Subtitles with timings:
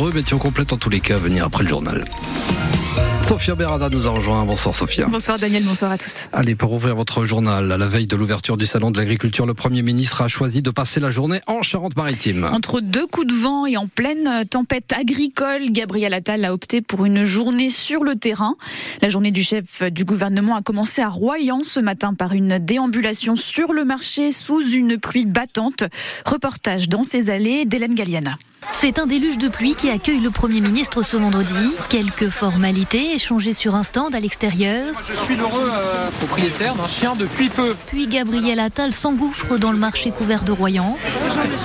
[0.00, 0.12] Vavreux.
[0.14, 2.04] Météo complète en tous les cas à venir après le journal.
[3.22, 4.44] Sophia Berada nous a rejoint.
[4.46, 5.06] Bonsoir Sophia.
[5.06, 6.28] Bonsoir Daniel, bonsoir à tous.
[6.32, 9.52] Allez, pour ouvrir votre journal, à la veille de l'ouverture du Salon de l'Agriculture, le
[9.54, 12.44] Premier ministre a choisi de passer la journée en Charente-Maritime.
[12.44, 17.04] Entre deux coups de vent et en pleine tempête agricole, Gabriel Attal a opté pour
[17.04, 18.56] une journée sur le terrain.
[19.02, 23.36] La journée du chef du gouvernement a commencé à Royan ce matin par une déambulation
[23.36, 25.84] sur le marché sous une pluie battante.
[26.24, 28.36] Reportage dans ces allées d'Hélène Galliana.
[28.72, 31.54] C'est un déluge de pluie qui accueille le Premier ministre ce vendredi.
[31.88, 34.94] Quelques formalités échangées sur un stand à l'extérieur.
[35.08, 37.74] Je suis l'heureux euh, propriétaire d'un chien depuis peu.
[37.86, 40.96] Puis Gabriel Attal s'engouffre dans le marché couvert de Royan.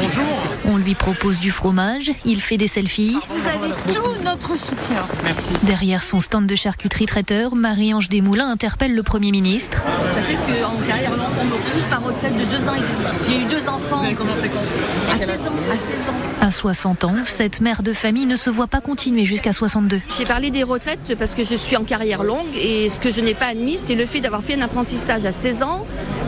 [0.00, 0.24] Bonjour.
[0.66, 3.18] On lui propose du fromage, il fait des selfies.
[3.28, 4.96] Vous avez tout notre soutien.
[5.24, 5.48] Merci.
[5.64, 9.82] Derrière son stand de charcuterie traiteur, Marie-Ange Desmoulins interpelle le Premier ministre.
[10.14, 13.28] Ça fait qu'en carrière on me pousse ma retraite de deux ans et demi.
[13.28, 13.96] J'ai eu deux enfants.
[13.96, 15.12] Vous avez commencé quand?
[15.12, 15.52] À 16 ans.
[15.72, 16.46] À 16 ans.
[16.46, 20.00] À 60 ans, cette mère de famille ne se voit pas continuer jusqu'à 62.
[20.16, 23.20] J'ai parlé des retraites parce que je suis en carrière longue et ce que je
[23.20, 25.86] n'ai pas admis, c'est le fait d'avoir fait un apprentissage à 16 ans,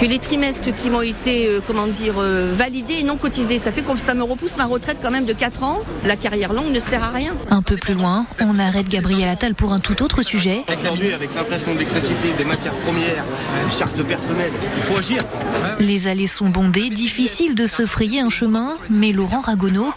[0.00, 3.58] que les trimestres qui m'ont été, euh, comment dire, euh, validés et non cotisés.
[3.58, 5.80] Ça fait que ça me repousse ma retraite quand même de 4 ans.
[6.04, 7.34] La carrière longue ne sert à rien.
[7.50, 10.64] Un peu plus loin, on arrête Gabriel Attal pour un tout autre sujet.
[10.76, 13.24] Aujourd'hui, avec l'inflation d'électricité, des matières premières,
[13.64, 15.22] des charges de personnel, il faut agir.
[15.78, 19.92] Les allées sont bondées, difficile de se frayer un chemin, mais Laurent Ragonneau,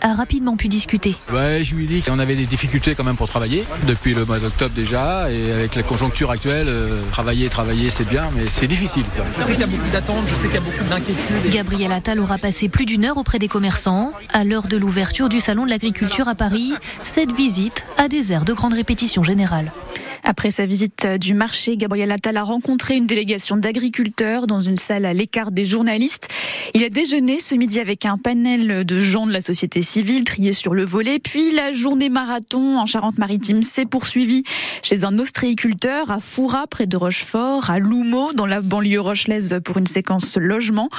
[0.00, 1.16] a rapidement pu discuter.
[1.32, 4.38] Ouais, je lui dis qu'on avait des difficultés quand même pour travailler, depuis le mois
[4.38, 9.04] d'octobre déjà, et avec la conjoncture actuelle, euh, travailler, travailler c'est bien, mais c'est difficile.
[9.14, 9.24] quoi.
[9.38, 11.50] Je sais qu'il y a beaucoup d'attentes, je sais qu'il y a beaucoup d'inquiétudes.
[11.50, 14.12] Gabriel Attal aura passé plus d'une heure auprès des commerçants.
[14.32, 18.44] À l'heure de l'ouverture du Salon de l'Agriculture à Paris, cette visite a des airs
[18.44, 19.72] de grande répétition générale.
[20.30, 25.06] Après sa visite du marché, Gabriel Attal a rencontré une délégation d'agriculteurs dans une salle
[25.06, 26.28] à l'écart des journalistes.
[26.74, 30.52] Il a déjeuné ce midi avec un panel de gens de la société civile triés
[30.52, 31.18] sur le volet.
[31.18, 34.44] Puis la journée marathon en Charente-Maritime s'est poursuivie
[34.82, 39.78] chez un ostréiculteur à Foura, près de Rochefort, à Loumeau, dans la banlieue rochelaise pour
[39.78, 40.90] une séquence logement.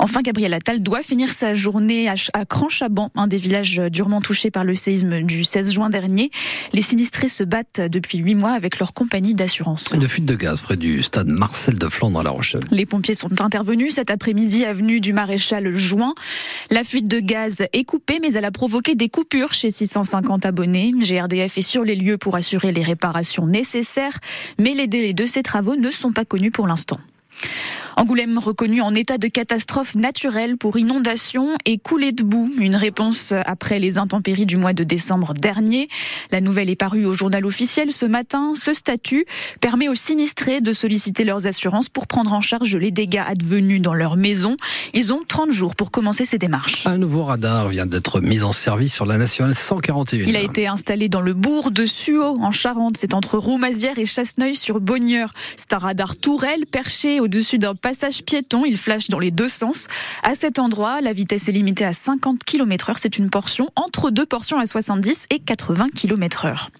[0.00, 4.64] Enfin, Gabriel Attal doit finir sa journée à Cranchaban, un des villages durement touchés par
[4.64, 6.32] le séisme du 16 juin dernier.
[6.72, 9.92] Les sinistrés se battent depuis huit mois avec leur compagnie d'assurance.
[9.94, 12.62] Une fuite de gaz près du stade Marcel de Flandre à La Rochelle.
[12.70, 16.14] Les pompiers sont intervenus cet après-midi avenue du Maréchal Juin.
[16.70, 20.92] La fuite de gaz est coupée, mais elle a provoqué des coupures chez 650 abonnés.
[20.96, 24.18] GRDF est sur les lieux pour assurer les réparations nécessaires,
[24.58, 26.98] mais les délais de ces travaux ne sont pas connus pour l'instant.
[27.96, 32.50] Angoulême reconnu en état de catastrophe naturelle pour inondation et coulée de boue.
[32.58, 35.88] Une réponse après les intempéries du mois de décembre dernier.
[36.30, 38.54] La nouvelle est parue au journal officiel ce matin.
[38.56, 39.26] Ce statut
[39.60, 43.94] permet aux sinistrés de solliciter leurs assurances pour prendre en charge les dégâts advenus dans
[43.94, 44.56] leur maison.
[44.94, 46.86] Ils ont 30 jours pour commencer ces démarches.
[46.86, 50.26] Un nouveau radar vient d'être mis en service sur la nationale 141.
[50.26, 52.96] Il a été installé dans le bourg de Suau, en Charente.
[52.96, 55.32] C'est entre Roumazières et Chasseneuil sur Bonnieure.
[55.56, 58.64] C'est un radar tourelle perché au-dessus d'un passage piéton.
[58.64, 59.88] Il flash dans les deux sens.
[60.22, 62.98] À cet endroit, la vitesse est limitée à 50 km heure.
[62.98, 66.70] C'est une portion entre deux portions à 70 et 80 km heure.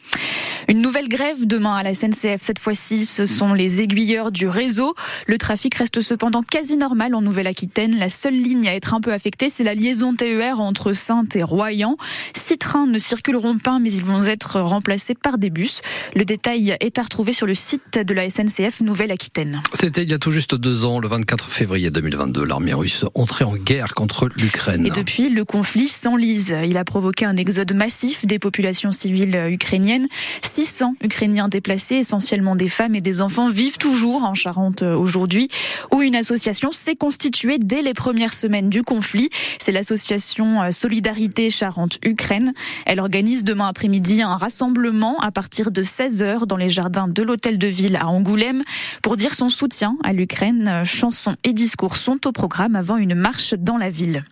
[0.69, 2.41] Une nouvelle grève demain à la SNCF.
[2.41, 4.95] Cette fois-ci, ce sont les aiguilleurs du réseau.
[5.27, 7.99] Le trafic reste cependant quasi normal en Nouvelle-Aquitaine.
[7.99, 11.43] La seule ligne à être un peu affectée, c'est la liaison TER entre Sainte et
[11.43, 11.97] Royan.
[12.35, 15.83] Six trains ne circuleront pas, mais ils vont être remplacés par des bus.
[16.15, 19.63] Le détail est à retrouver sur le site de la SNCF Nouvelle-Aquitaine.
[19.75, 22.45] C'était il y a tout juste deux ans, le 24 février 2022.
[22.45, 24.87] L'armée russe entrait en guerre contre l'Ukraine.
[24.87, 26.55] Et depuis, le conflit s'enlise.
[26.65, 30.09] Il a provoqué un exode massif des populations civiles ukrainiennes.
[30.43, 35.49] 600 Ukrainiens déplacés, essentiellement des femmes et des enfants, vivent toujours en Charente aujourd'hui,
[35.93, 39.31] où une association s'est constituée dès les premières semaines du conflit.
[39.59, 42.53] C'est l'association Solidarité Charente-Ukraine.
[42.87, 47.59] Elle organise demain après-midi un rassemblement à partir de 16h dans les jardins de l'hôtel
[47.59, 48.63] de ville à Angoulême
[49.03, 50.82] pour dire son soutien à l'Ukraine.
[50.85, 54.25] Chansons et discours sont au programme avant une marche dans la ville.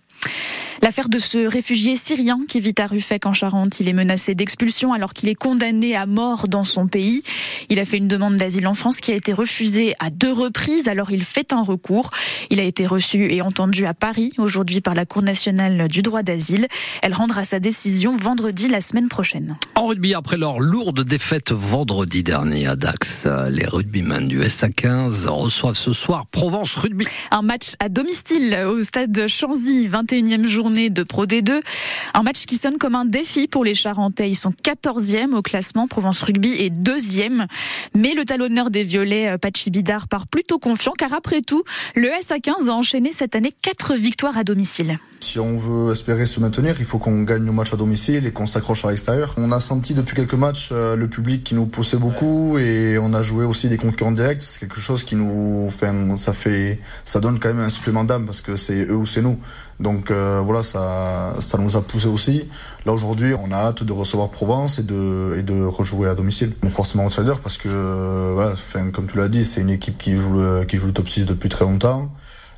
[0.83, 4.93] L'affaire de ce réfugié syrien qui vit à Ruffec en Charente, il est menacé d'expulsion
[4.93, 7.21] alors qu'il est condamné à mort dans son pays.
[7.69, 10.87] Il a fait une demande d'asile en France qui a été refusée à deux reprises,
[10.87, 12.09] alors il fait un recours.
[12.49, 16.23] Il a été reçu et entendu à Paris aujourd'hui par la Cour nationale du droit
[16.23, 16.67] d'asile.
[17.03, 19.57] Elle rendra sa décision vendredi la semaine prochaine.
[19.75, 25.75] En rugby, après leur lourde défaite vendredi dernier à Dax, les rugbymen du SA15 reçoivent
[25.75, 27.05] ce soir Provence Rugby.
[27.29, 31.59] Un match à domicile au stade Chanzy, 21e journée de Pro D2.
[32.13, 34.29] Un match qui sonne comme un défi pour les Charentais.
[34.29, 35.87] Ils sont 14e au classement.
[35.87, 37.47] Provence Rugby est deuxième.
[37.93, 41.63] Mais le talonneur des Violets, Pachi Bidar, part plutôt confiant car après tout,
[41.95, 44.99] le SA15 a enchaîné cette année quatre victoires à domicile.
[45.19, 48.31] Si on veut espérer se maintenir, il faut qu'on gagne nos matchs à domicile et
[48.31, 49.35] qu'on s'accroche à l'extérieur.
[49.37, 53.13] On a senti depuis quelques matchs euh, le public qui nous poussait beaucoup et on
[53.13, 54.41] a joué aussi des concurrents directs.
[54.41, 58.25] C'est quelque chose qui nous, enfin, ça fait, ça donne quand même un supplément d'âme
[58.25, 59.39] parce que c'est eux ou c'est nous.
[59.79, 62.47] Donc euh, voilà, ça, ça nous a poussé aussi.
[62.85, 66.53] Là aujourd'hui, on a hâte de recevoir Provence et de, et de rejouer à domicile.
[66.63, 68.53] On est forcément outsider parce que, euh, voilà,
[68.91, 71.25] comme tu l'as dit, c'est une équipe qui joue le, qui joue le top 6
[71.25, 72.11] depuis très longtemps.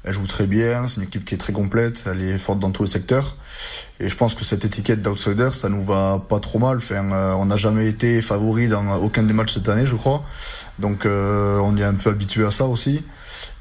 [0.06, 2.72] Elle joue très bien, c'est une équipe qui est très complète, elle est forte dans
[2.72, 3.38] tous les secteurs.
[4.02, 6.78] Et je pense que cette étiquette d'outsider, ça nous va pas trop mal.
[6.78, 10.22] Enfin, euh, on n'a jamais été favori dans aucun des matchs cette année, je crois.
[10.78, 13.04] Donc euh, on est un peu habitué à ça aussi.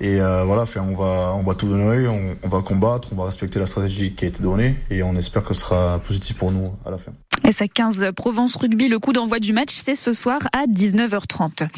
[0.01, 3.27] Et euh, voilà, on va on va tout donner, on, on va combattre, on va
[3.27, 6.51] respecter la stratégie qui a été donnée et on espère que ce sera positif pour
[6.51, 7.13] nous à la fin.
[7.51, 11.69] Sa 15 Provence Rugby, le coup d'envoi du match, c'est ce soir à 19h30.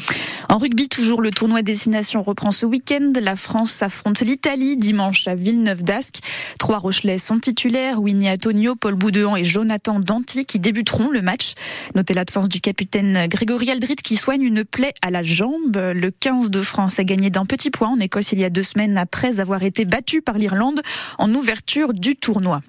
[0.47, 3.11] En rugby, toujours le tournoi Destination reprend ce week-end.
[3.19, 6.19] La France affronte l'Italie dimanche à Villeneuve d'Ascq.
[6.59, 8.01] Trois Rochelais sont titulaires.
[8.01, 11.55] Winnie Antonio, Paul Boudéan et Jonathan Danty qui débuteront le match.
[11.95, 15.75] Notez l'absence du capitaine Grégory Aldrit qui soigne une plaie à la jambe.
[15.75, 18.63] Le 15 de France a gagné d'un petit point en Écosse il y a deux
[18.63, 20.81] semaines après avoir été battu par l'Irlande
[21.17, 22.61] en ouverture du tournoi.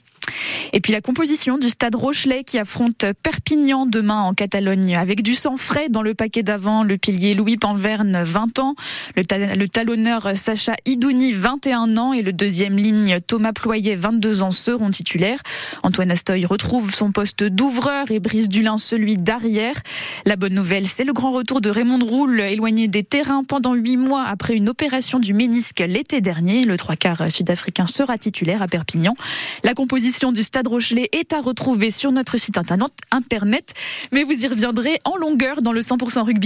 [0.72, 5.34] Et puis la composition du stade Rochelet qui affronte Perpignan demain en Catalogne avec du
[5.34, 8.74] sang frais dans le paquet d'avant, le pilier Louis Panverne 20 ans,
[9.16, 14.90] le, talonneur Sacha Idouni 21 ans et le deuxième ligne Thomas Ployer 22 ans seront
[14.90, 15.40] titulaires.
[15.82, 19.76] Antoine Astoy retrouve son poste d'ouvreur et Brice Dulin celui d'arrière.
[20.24, 23.96] La bonne nouvelle, c'est le grand retour de Raymond Roule éloigné des terrains pendant huit
[23.96, 26.64] mois après une opération du ménisque l'été dernier.
[26.64, 29.14] Le trois quarts sud-africain sera titulaire à Perpignan.
[29.64, 32.58] La composition du Stade Rochelet est à retrouver sur notre site
[33.10, 33.74] internet,
[34.12, 36.44] mais vous y reviendrez en longueur dans le 100% rugby.